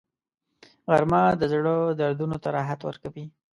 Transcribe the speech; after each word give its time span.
غرمه 0.91 1.23
د 1.39 1.43
زړه 1.51 1.73
دردونو 1.99 2.37
ته 2.43 2.47
راحت 2.57 2.79
ورکوي 2.83 3.25